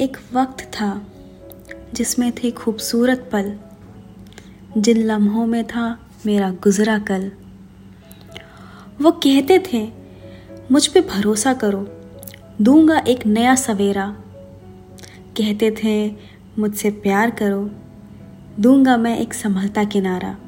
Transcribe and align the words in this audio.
एक 0.00 0.16
वक्त 0.34 0.60
था 0.60 1.06
जिसमें 1.94 2.32
थे 2.32 2.50
खूबसूरत 2.50 3.30
पल। 3.32 3.58
जिन 4.78 4.96
लम्हों 4.96 5.46
में 5.46 5.64
था 5.64 6.10
मेरा 6.26 6.50
गुजरा 6.50 6.98
कल। 6.98 7.32
वो 9.00 9.10
कहते 9.10 9.62
थे, 9.72 9.92
मुझ 10.72 10.86
पे 10.86 11.00
भरोसा 11.00 11.52
करो, 11.52 11.88
दूँगा 12.62 12.98
एक 12.98 13.26
नया 13.26 13.54
सवेरा। 13.54 14.16
कहते 15.36 15.70
थे, 15.70 16.16
मुझसे 16.58 16.90
प्यार 16.90 17.30
करो, 17.30 17.70
दूँगा 18.60 18.96
मैं 18.96 19.18
एक 19.18 19.34
संभलता 19.34 19.84
किनारा। 19.84 20.38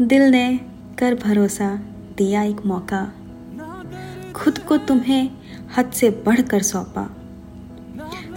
दिल 0.00 0.22
ने 0.22 0.60
कर 0.98 1.14
भरोसा 1.14 1.74
दिया 2.18 2.42
एक 2.42 2.66
मौका। 2.66 3.12
खुद 4.32 4.58
को 4.58 4.76
तुम्हें 4.76 5.30
हद 5.76 5.90
से 5.90 6.10
बढ़कर 6.10 6.62
सौंपा। 6.62 7.21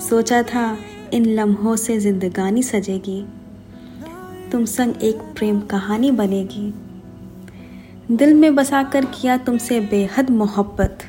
सोचा 0.09 0.43
था 0.43 0.77
इन 1.13 1.25
लम्हों 1.25 1.75
से 1.75 1.99
जिंदगानी 1.99 2.63
सजेगी। 2.63 3.27
तुम 4.51 4.65
संग 4.65 4.93
एक 5.03 5.15
प्रेम 5.15 5.59
कहानी 5.59 6.11
बनेगी। 6.11 6.73
दिल 8.15 8.33
में 8.33 8.55
बसा 8.55 8.83
कर 8.83 9.05
किया 9.05 9.37
तुमसे 9.37 9.79
बेहद 9.79 10.29
मोहब्बत। 10.29 10.99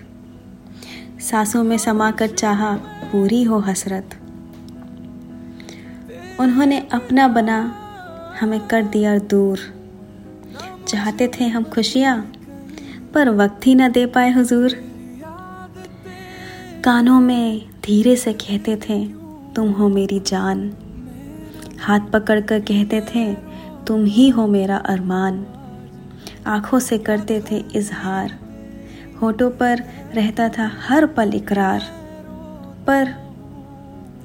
सांसों 1.21 1.65
में 1.65 1.79
समा 1.79 2.11
कर 2.11 2.27
चाहा 2.27 2.77
पूरी 3.13 3.43
हो 3.43 3.59
हसरत। 3.59 4.17
उन्होंने 6.41 6.89
अपना 6.93 7.29
बना 7.29 7.75
हमें 8.41 8.61
कर 8.61 8.83
दिया 8.83 9.19
दूर। 9.19 9.59
चाहते 10.89 11.29
थे 11.29 11.45
हम 11.45 11.65
खुशियाँ, 11.65 12.33
पर 13.15 13.29
वक्त 13.29 13.67
ही 13.67 13.75
न 13.75 13.93
दे 13.93 14.07
पाए 14.07 14.33
हुजूर। 14.33 14.86
कानों 16.87 17.21
में 17.21 17.67
धीरे 17.85 18.17
से 18.17 18.33
कहते 18.33 18.77
थे, 18.77 19.05
तुम 19.55 19.71
हो 19.71 19.89
मेरी 19.89 20.21
जान। 20.21 20.73
हाथ 21.81 22.01
पकड़ 22.01 22.41
कर 22.41 22.61
कहते 22.61 23.01
थे, 23.01 23.35
तुम 23.87 24.05
ही 24.05 24.29
हो 24.29 24.47
मेरा 24.47 24.77
अरमान। 24.77 25.47
आँखों 26.47 26.79
से 26.79 26.99
करते 26.99 27.45
थे 27.51 27.57
इजहार। 27.57 28.39
होठों 29.23 29.51
पर 29.51 29.79
रहता 30.15 30.49
था 30.49 30.71
हर 30.89 31.07
पल 31.07 31.35
इकरार। 31.35 31.83
पर 32.87 33.15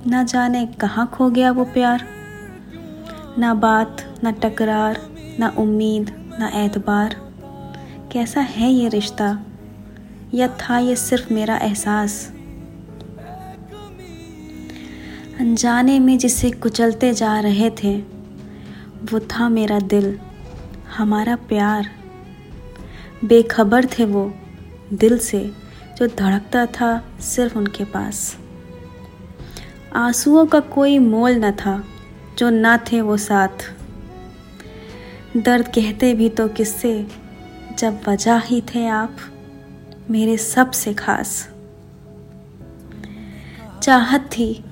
न 0.08 0.26
जाने 0.26 0.66
कहाँ 0.66 1.10
खो 1.14 1.30
गया 1.30 1.52
वो 1.52 1.64
प्यार। 1.64 2.08
ना 3.38 3.54
बात, 3.54 4.20
ना 4.24 4.32
टकरार, 4.32 5.00
ना 5.40 5.54
उम्मीद, 5.58 6.36
ना 6.40 6.48
एतबार 6.48 7.16
कैसा 8.12 8.42
है 8.42 8.72
ये 8.72 8.90
रिश्ता? 8.90 9.40
या 10.34 10.48
था 10.48 10.78
ये 10.78 10.96
सिर्फ़ 10.96 11.34
मेरा 11.34 11.58
एहसास। 11.58 12.34
अनजाने 15.42 16.00
में 16.00 16.18
जिसे 16.18 16.52
कुचलते 16.52 17.14
जा 17.14 17.40
रहे 17.40 17.70
थे, 17.70 17.98
वो 19.12 19.20
था 19.20 19.50
मेरा 19.50 19.80
दिल, 19.80 20.20
हमारा 20.98 21.36
प्यार। 21.36 21.90
बेखबर 23.26 23.86
थे 23.86 24.06
वो 24.06 24.34
दिल 24.94 25.18
से, 25.18 25.52
जो 25.98 26.08
धड़कता 26.08 26.66
था 26.66 27.06
सिर्फ़ 27.22 27.58
उनके 27.58 27.84
पास। 27.84 28.38
आंसुओं 29.96 30.46
का 30.46 30.60
कोई 30.60 31.00
मोल 31.00 31.32
न 31.32 31.52
था, 31.52 31.84
जो 32.38 32.50
ना 32.50 32.78
थे 32.78 33.02
वो 33.02 33.18
साथ। 33.18 33.74
दर्द 35.38 35.68
कहते 35.68 36.14
भी 36.14 36.30
तो 36.30 36.48
किससे, 36.48 37.08
जब 37.80 38.00
वजह 38.08 38.38
ही 38.38 38.62
थे 38.62 38.88
आप, 38.88 39.18
मेरे 40.10 40.38
सबसे 40.38 40.94
खास। 40.94 41.50
चाहत 43.84 44.22
थी 44.22 44.64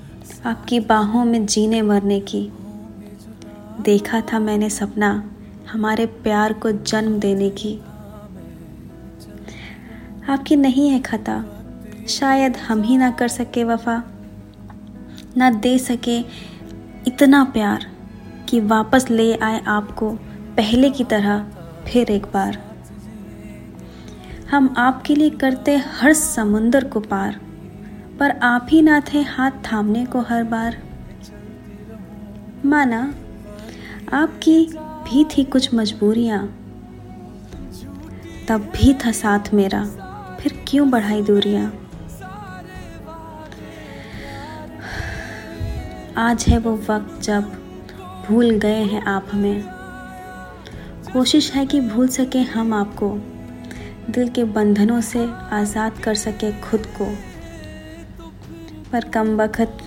आपकी 0.45 0.79
बाहों 0.79 1.25
में 1.25 1.45
जीने 1.45 1.81
मरने 1.81 2.19
की। 2.19 2.51
देखा 3.81 4.21
था 4.21 4.39
मैंने 4.39 4.69
सपना 4.69 5.31
हमारे 5.71 6.05
प्यार 6.05 6.53
को 6.53 6.71
जन्म 6.71 7.19
देने 7.19 7.49
की। 7.49 7.81
आपकी 10.29 10.55
नहीं 10.55 10.89
है 10.89 10.99
खता। 10.99 11.45
शायद 12.07 12.57
हम 12.57 12.81
ही 12.81 12.97
ना 12.97 13.11
कर 13.11 13.27
सके 13.27 13.63
वफा। 13.63 14.03
ना 15.37 15.49
दे 15.49 15.77
सके 15.77 16.19
इतना 17.07 17.43
प्यार 17.43 17.87
कि 18.49 18.59
वापस 18.59 19.09
ले 19.09 19.35
आए 19.35 19.61
आपको 19.67 20.11
पहले 20.57 20.89
की 20.89 21.03
तरह 21.03 21.47
फिर 21.87 22.11
एक 22.11 22.23
बार। 22.23 22.75
हम 24.51 24.75
आपके 24.77 25.15
लिए 25.15 25.29
करते 25.29 25.77
हर 25.77 26.13
समुंदर 26.13 26.83
को 26.83 26.99
पार। 26.99 27.48
पर 28.19 28.31
आप 28.43 28.67
ही 28.69 28.81
ना 28.81 28.99
थे 29.13 29.21
हाथ 29.21 29.51
थामने 29.65 30.05
को 30.05 30.21
हर 30.21 30.43
बार। 30.43 30.75
माना, 32.65 33.01
आपकी 34.13 34.65
भी 35.05 35.23
थी 35.25 35.43
कुछ 35.43 35.73
मजबूरियाँ, 35.73 36.41
तब 38.47 38.71
भी 38.75 38.93
था 38.95 39.11
साथ 39.11 39.53
मेरा, 39.53 39.83
फिर 40.39 40.63
क्यों 40.67 40.89
बढ़ाई 40.89 41.21
दूरियाँ? 41.21 41.71
आज 46.17 46.45
है 46.47 46.57
वो 46.57 46.75
वक्त 46.89 47.21
जब 47.21 47.51
भूल 48.27 48.49
गए 48.59 48.83
हैं 48.83 49.01
आप 49.05 49.27
हमें। 49.31 49.63
कोशिश 51.13 51.51
है 51.51 51.65
कि 51.65 51.81
भूल 51.81 52.07
सके 52.09 52.41
हम 52.49 52.73
आपको, 52.73 53.09
दिल 54.09 54.29
के 54.29 54.43
बंधनों 54.43 55.01
से 55.01 55.25
आज़ाद 55.51 55.99
कर 56.03 56.15
सके 56.17 56.51
खुद 56.61 56.85
को। 56.97 57.11
पर 58.91 59.03
कम 59.03 59.37
वक्त 59.37 59.77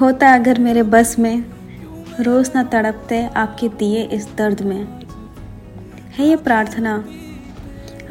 होता 0.00 0.34
अगर 0.34 0.58
मेरे 0.60 0.82
बस 0.82 1.18
में 1.18 1.44
रोज़ 2.20 2.50
ना 2.54 2.62
तड़पते 2.62 3.26
आपके 3.26 3.68
दिए 3.68 4.02
इस 4.02 4.28
दर्द 4.36 4.62
में। 4.62 4.84
है 6.18 6.26
ये 6.26 6.36
प्रार्थना। 6.36 7.04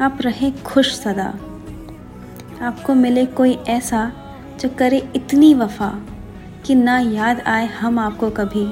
आप 0.00 0.18
रहे 0.20 0.50
खुश 0.50 1.00
सदा। 1.00 1.34
आपको 2.66 2.94
मिले 2.94 3.26
कोई 3.26 3.52
ऐसा 3.52 4.12
जो 4.60 4.68
करे 4.68 5.08
इतनी 5.16 5.54
वफा 5.54 6.02
कि 6.64 6.74
ना 6.74 6.98
याद 6.98 7.40
आए 7.40 7.66
हम 7.66 7.98
आपको 7.98 8.30
कभी 8.30 8.66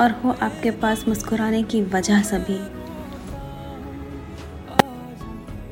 और 0.00 0.10
हो 0.10 0.36
आपके 0.42 0.70
पास 0.70 1.04
मुस्कुराने 1.08 1.62
की 1.62 1.82
वजह 1.82 2.22
सभी। 2.22 2.81